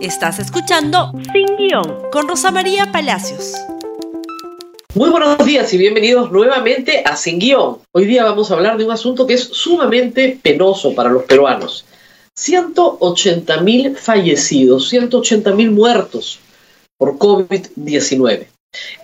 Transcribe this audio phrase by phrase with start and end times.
[0.00, 3.54] Estás escuchando Sin Guión con Rosa María Palacios.
[4.94, 7.78] Muy buenos días y bienvenidos nuevamente a Sin Guión.
[7.90, 11.84] Hoy día vamos a hablar de un asunto que es sumamente penoso para los peruanos.
[12.36, 16.38] 180 mil fallecidos, 180 mil muertos
[16.96, 18.46] por COVID-19.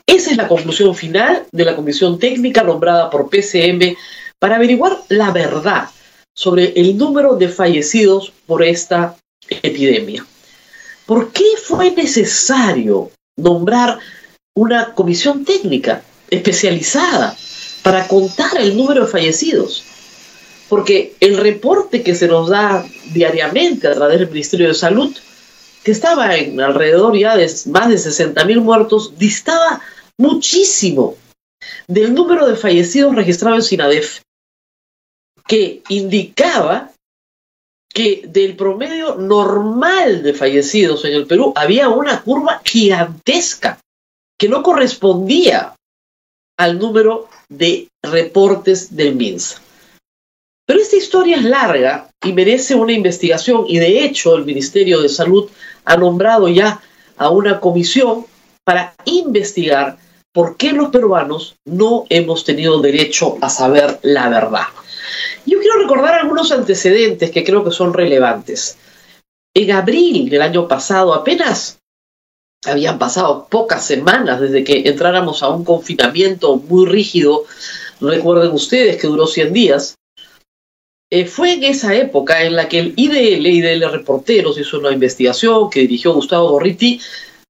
[0.06, 3.96] Esa es la conclusión final de la comisión técnica nombrada por PCM
[4.38, 5.88] para averiguar la verdad
[6.32, 9.16] sobre el número de fallecidos por esta
[9.48, 10.24] epidemia.
[11.06, 13.98] ¿Por qué fue necesario nombrar
[14.56, 17.36] una comisión técnica especializada
[17.82, 19.84] para contar el número de fallecidos?
[20.68, 25.14] Porque el reporte que se nos da diariamente a través del Ministerio de Salud,
[25.82, 29.82] que estaba en alrededor ya de más de 60 mil muertos, distaba
[30.16, 31.16] muchísimo
[31.86, 34.20] del número de fallecidos registrados en SINADEF,
[35.46, 36.93] que indicaba
[37.94, 43.78] que del promedio normal de fallecidos en el Perú había una curva gigantesca
[44.36, 45.74] que no correspondía
[46.58, 49.62] al número de reportes del MINSA.
[50.66, 55.08] Pero esta historia es larga y merece una investigación y de hecho el Ministerio de
[55.08, 55.48] Salud
[55.84, 56.80] ha nombrado ya
[57.16, 58.26] a una comisión
[58.64, 59.98] para investigar
[60.32, 64.66] por qué los peruanos no hemos tenido derecho a saber la verdad.
[65.46, 68.78] Yo quiero recordar algunos antecedentes que creo que son relevantes.
[69.54, 71.78] En abril del año pasado, apenas
[72.66, 77.44] habían pasado pocas semanas desde que entráramos a un confinamiento muy rígido,
[78.00, 79.96] recuerden ustedes que duró 100 días,
[81.10, 85.70] eh, fue en esa época en la que el IDL, IDL Reporteros, hizo una investigación
[85.70, 87.00] que dirigió Gustavo Gorriti,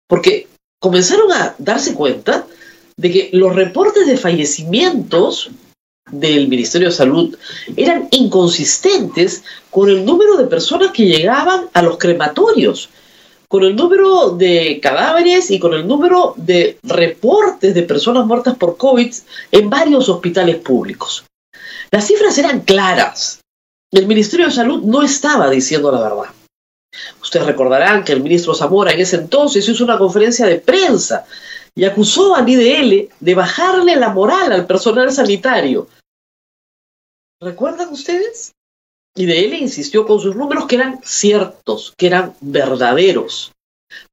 [0.08, 0.48] porque
[0.81, 2.47] comenzaron a darse cuenta
[2.97, 5.51] de que los reportes de fallecimientos
[6.20, 7.37] del Ministerio de Salud
[7.77, 12.89] eran inconsistentes con el número de personas que llegaban a los crematorios,
[13.48, 18.77] con el número de cadáveres y con el número de reportes de personas muertas por
[18.77, 19.12] COVID
[19.53, 21.24] en varios hospitales públicos.
[21.91, 23.41] Las cifras eran claras.
[23.92, 26.35] El Ministerio de Salud no estaba diciendo la verdad.
[27.23, 31.24] Ustedes recordarán que el ministro Zamora en ese entonces hizo una conferencia de prensa
[31.74, 35.89] y acusó al IDL de bajarle la moral al personal sanitario.
[37.44, 38.55] ¿Recuerdan ustedes?
[39.14, 43.52] IDL insistió con sus números que eran ciertos, que eran verdaderos.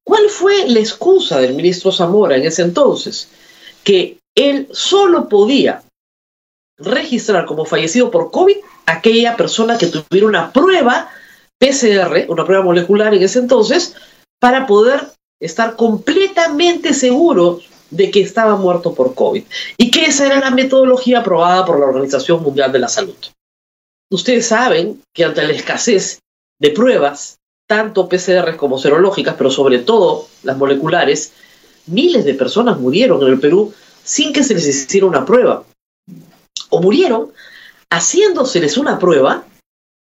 [0.05, 3.29] ¿Cuál fue la excusa del ministro Zamora en ese entonces?
[3.85, 5.81] Que él solo podía
[6.77, 11.09] registrar como fallecido por COVID aquella persona que tuviera una prueba
[11.57, 13.95] PCR, una prueba molecular en ese entonces,
[14.41, 15.07] para poder
[15.39, 17.61] estar completamente seguro
[17.91, 19.43] de que estaba muerto por COVID
[19.77, 23.15] y que esa era la metodología aprobada por la Organización Mundial de la Salud.
[24.09, 26.19] Ustedes saben que ante la escasez
[26.59, 27.37] de pruebas,
[27.67, 31.33] tanto PCR como serológicas, pero sobre todo las moleculares,
[31.85, 35.63] miles de personas murieron en el Perú sin que se les hiciera una prueba.
[36.69, 37.31] O murieron
[37.89, 39.45] haciéndoseles una prueba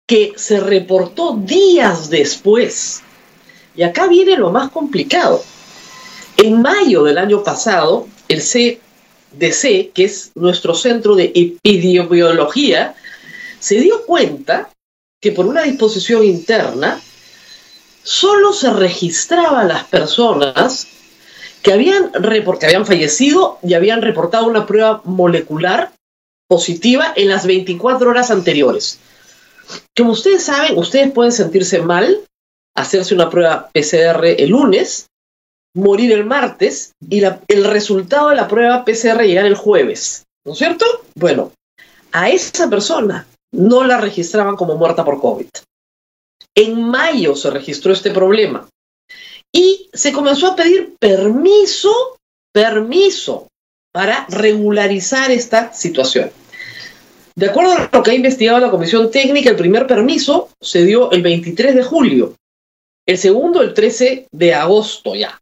[0.08, 3.04] que se reportó días después
[3.76, 5.44] y acá viene lo más complicado.
[6.38, 12.96] En mayo del año pasado, el CDC, que es nuestro centro de epidemiología,
[13.60, 14.70] se dio cuenta
[15.20, 17.02] que por una disposición interna,
[18.04, 20.88] solo se registraban las personas
[21.62, 25.92] que habían, que habían fallecido y habían reportado una prueba molecular
[26.48, 29.00] positiva en las 24 horas anteriores.
[29.96, 32.22] Como ustedes saben, ustedes pueden sentirse mal
[32.76, 35.10] hacerse una prueba PCR el lunes,
[35.78, 40.26] morir el martes y el resultado de la prueba PCR llegar el jueves.
[40.46, 40.86] ¿No es cierto?
[41.16, 41.52] Bueno,
[42.12, 45.48] a esa persona no la registraban como muerta por COVID.
[46.56, 48.68] En mayo se registró este problema
[49.54, 52.18] y se comenzó a pedir permiso,
[52.52, 53.48] permiso
[53.94, 56.32] para regularizar esta situación.
[57.36, 61.12] De acuerdo a lo que ha investigado la Comisión Técnica, el primer permiso se dio
[61.12, 62.34] el 23 de julio
[63.08, 65.40] el segundo el 13 de agosto ya.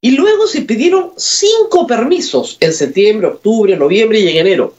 [0.00, 4.74] Y luego se pidieron cinco permisos en septiembre, octubre, noviembre y en enero.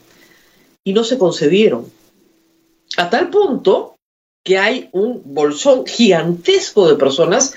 [0.83, 1.91] Y no se concedieron.
[2.97, 3.95] A tal punto
[4.43, 7.55] que hay un bolsón gigantesco de personas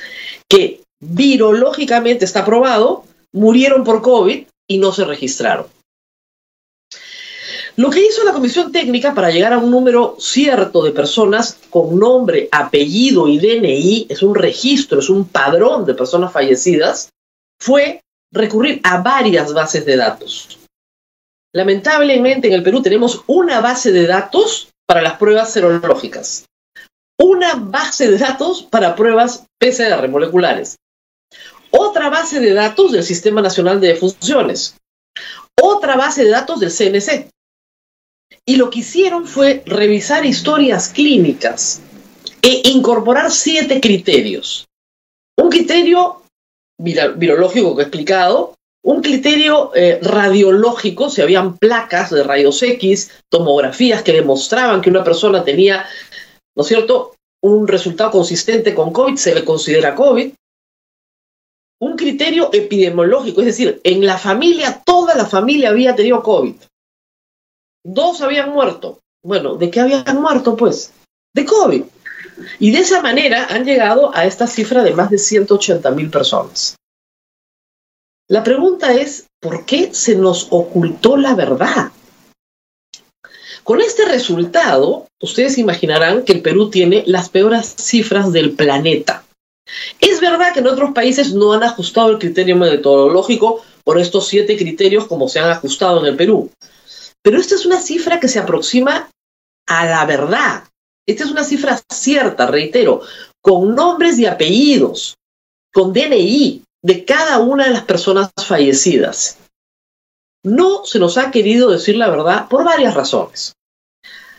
[0.48, 5.66] que virológicamente está probado, murieron por COVID y no se registraron.
[7.76, 11.96] Lo que hizo la comisión técnica para llegar a un número cierto de personas con
[11.96, 17.10] nombre, apellido y DNI, es un registro, es un padrón de personas fallecidas,
[17.60, 18.02] fue
[18.32, 20.58] recurrir a varias bases de datos.
[21.54, 26.46] Lamentablemente en el Perú tenemos una base de datos para las pruebas serológicas,
[27.18, 30.76] una base de datos para pruebas PCR moleculares,
[31.70, 34.76] otra base de datos del Sistema Nacional de Funciones,
[35.60, 37.30] otra base de datos del CNC.
[38.44, 41.80] Y lo que hicieron fue revisar historias clínicas
[42.40, 44.66] e incorporar siete criterios.
[45.36, 46.22] Un criterio
[46.78, 54.02] virológico que he explicado, un criterio eh, radiológico, si habían placas de rayos X, tomografías
[54.02, 55.84] que demostraban que una persona tenía,
[56.56, 60.32] ¿no es cierto?, un resultado consistente con COVID, se le considera COVID.
[61.80, 66.54] Un criterio epidemiológico, es decir, en la familia, toda la familia había tenido COVID.
[67.84, 69.00] Dos habían muerto.
[69.22, 70.56] Bueno, ¿de qué habían muerto?
[70.56, 70.92] Pues
[71.34, 71.84] de COVID.
[72.58, 76.76] Y de esa manera han llegado a esta cifra de más de 180 mil personas.
[78.28, 81.92] La pregunta es, ¿por qué se nos ocultó la verdad?
[83.64, 89.24] Con este resultado, ustedes imaginarán que el Perú tiene las peores cifras del planeta.
[90.00, 94.56] Es verdad que en otros países no han ajustado el criterio metodológico por estos siete
[94.56, 96.50] criterios como se han ajustado en el Perú.
[97.22, 99.10] Pero esta es una cifra que se aproxima
[99.66, 100.64] a la verdad.
[101.08, 103.00] Esta es una cifra cierta, reitero,
[103.40, 105.16] con nombres y apellidos,
[105.72, 109.38] con DNI de cada una de las personas fallecidas.
[110.44, 113.54] No se nos ha querido decir la verdad por varias razones.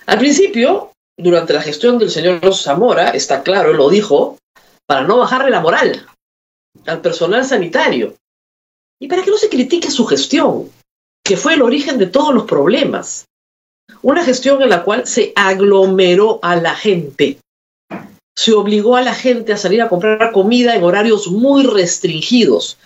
[0.05, 4.37] Al principio, durante la gestión del señor Zamora, está claro, lo dijo,
[4.85, 6.05] para no bajarle la moral
[6.85, 8.15] al personal sanitario
[8.99, 10.69] y para que no se critique su gestión,
[11.23, 13.25] que fue el origen de todos los problemas.
[14.01, 17.37] Una gestión en la cual se aglomeró a la gente.
[18.35, 22.77] Se obligó a la gente a salir a comprar comida en horarios muy restringidos,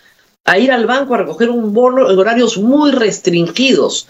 [0.46, 4.08] a ir al banco a recoger un bono en horarios muy restringidos.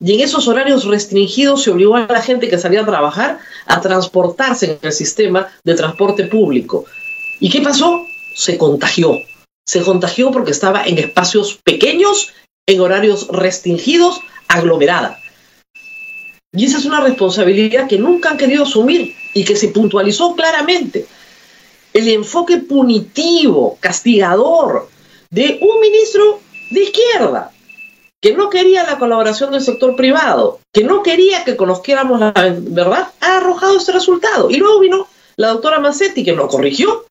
[0.00, 3.80] Y en esos horarios restringidos se obligó a la gente que salía a trabajar a
[3.80, 6.84] transportarse en el sistema de transporte público.
[7.40, 8.06] ¿Y qué pasó?
[8.36, 9.18] Se contagió.
[9.66, 12.32] Se contagió porque estaba en espacios pequeños,
[12.66, 15.18] en horarios restringidos, aglomerada.
[16.58, 21.06] Y esa es una responsabilidad que nunca han querido asumir y que se puntualizó claramente.
[21.92, 24.88] El enfoque punitivo, castigador
[25.30, 26.40] de un ministro
[26.72, 27.52] de izquierda,
[28.20, 33.12] que no quería la colaboración del sector privado, que no quería que conociéramos la verdad,
[33.20, 34.50] ha arrojado este resultado.
[34.50, 35.06] Y luego vino
[35.36, 37.06] la doctora Massetti, que lo corrigió.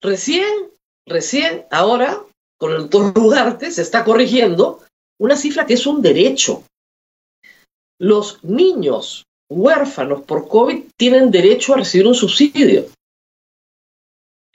[0.00, 0.70] Recién,
[1.08, 2.22] recién, ahora,
[2.56, 4.78] con el doctor Rugarte, se está corrigiendo
[5.18, 6.62] una cifra que es un derecho
[7.98, 12.86] los niños huérfanos por COVID tienen derecho a recibir un subsidio.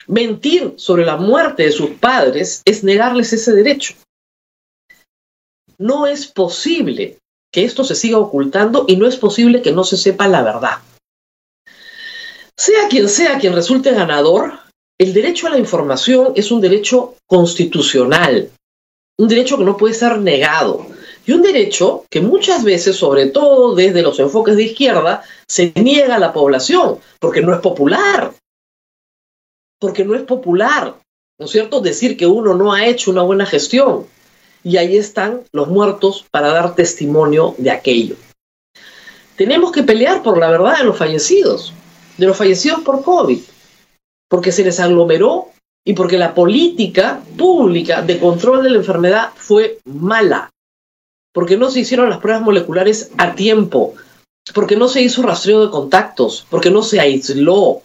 [0.06, 3.94] Mentir sobre la muerte de sus padres es negarles ese derecho.
[5.78, 7.18] No es posible
[7.52, 10.78] que esto se siga ocultando y no es posible que no se sepa la verdad.
[12.56, 14.58] Sea quien sea quien resulte ganador,
[14.98, 18.50] el derecho a la información es un derecho constitucional,
[19.18, 20.93] un derecho que no puede ser negado
[21.26, 26.16] y un derecho que muchas veces, sobre todo desde los enfoques de izquierda, se niega
[26.16, 28.32] a la población, porque no es popular.
[29.80, 30.96] Porque no es popular,
[31.38, 34.06] ¿no es cierto?, decir que uno no ha hecho una buena gestión.
[34.62, 38.16] Y ahí están los muertos para dar testimonio de aquello.
[39.36, 41.72] Tenemos que pelear por la verdad de los fallecidos,
[42.18, 43.40] de los fallecidos por COVID,
[44.28, 45.48] porque se les aglomeró
[45.84, 50.50] y porque la política pública de control de la enfermedad fue mala
[51.34, 53.94] porque no se hicieron las pruebas moleculares a tiempo,
[54.54, 57.82] porque no se hizo rastreo de contactos, porque no se aisló,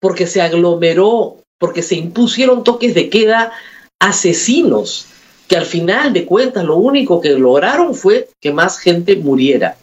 [0.00, 3.52] porque se aglomeró, porque se impusieron toques de queda
[4.00, 5.06] asesinos,
[5.46, 9.76] que al final de cuentas lo único que lograron fue que más gente muriera.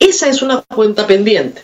[0.00, 1.62] Esa es una cuenta pendiente.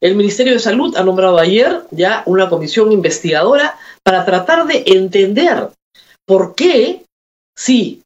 [0.00, 5.68] El Ministerio de Salud ha nombrado ayer ya una comisión investigadora para tratar de entender
[6.26, 7.04] por qué,
[7.56, 8.02] si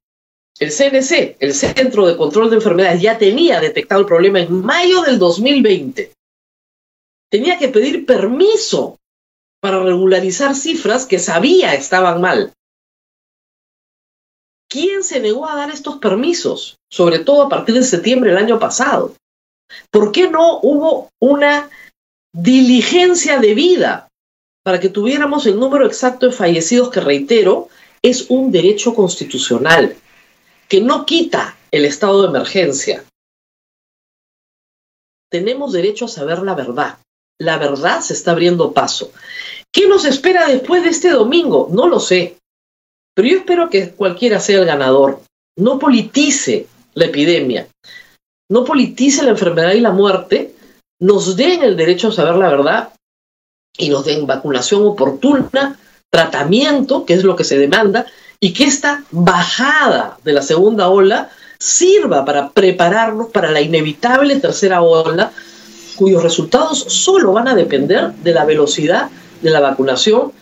[0.58, 5.02] el CNC, el Centro de Control de Enfermedades, ya tenía detectado el problema en mayo
[5.02, 6.12] del 2020.
[7.30, 8.98] Tenía que pedir permiso
[9.60, 12.52] para regularizar cifras que sabía estaban mal.
[14.68, 16.76] ¿Quién se negó a dar estos permisos?
[16.90, 19.14] Sobre todo a partir de septiembre del año pasado.
[19.90, 21.70] ¿Por qué no hubo una
[22.32, 24.08] diligencia debida
[24.62, 27.68] para que tuviéramos el número exacto de fallecidos que, reitero,
[28.02, 29.96] es un derecho constitucional?
[30.74, 33.04] Que no quita el estado de emergencia.
[35.30, 36.98] Tenemos derecho a saber la verdad.
[37.38, 39.12] La verdad se está abriendo paso.
[39.72, 41.68] ¿Qué nos espera después de este domingo?
[41.70, 42.38] No lo sé.
[43.14, 45.20] Pero yo espero que cualquiera sea el ganador.
[45.56, 47.68] No politice la epidemia.
[48.50, 50.56] No politice la enfermedad y la muerte
[51.00, 52.92] nos den el derecho a saber la verdad
[53.78, 55.78] y nos den vacunación oportuna,
[56.10, 58.06] tratamiento, que es lo que se demanda,
[58.44, 64.82] y que esta bajada de la segunda ola sirva para prepararnos para la inevitable tercera
[64.82, 65.32] ola,
[65.96, 69.08] cuyos resultados solo van a depender de la velocidad
[69.40, 70.32] de la vacunación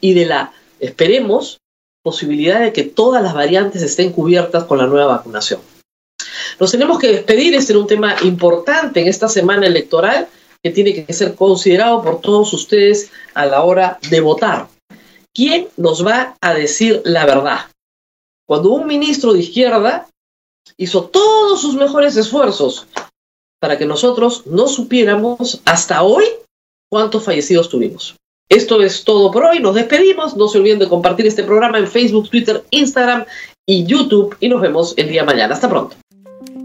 [0.00, 1.58] y de la, esperemos,
[2.04, 5.60] posibilidad de que todas las variantes estén cubiertas con la nueva vacunación.
[6.60, 10.28] Nos tenemos que despedir, este era un tema importante en esta semana electoral
[10.62, 14.68] que tiene que ser considerado por todos ustedes a la hora de votar.
[15.34, 17.70] ¿Quién nos va a decir la verdad?
[18.46, 20.08] Cuando un ministro de izquierda
[20.76, 22.86] hizo todos sus mejores esfuerzos
[23.60, 26.24] para que nosotros no supiéramos hasta hoy
[26.90, 28.16] cuántos fallecidos tuvimos.
[28.48, 29.60] Esto es todo por hoy.
[29.60, 30.36] Nos despedimos.
[30.36, 33.24] No se olviden de compartir este programa en Facebook, Twitter, Instagram
[33.64, 34.36] y YouTube.
[34.40, 35.54] Y nos vemos el día mañana.
[35.54, 35.94] Hasta pronto.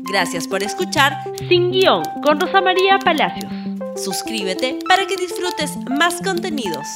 [0.09, 1.13] Gracias por escuchar
[1.47, 3.51] Sin Guión con Rosa María Palacios.
[3.95, 6.87] Suscríbete para que disfrutes más contenidos.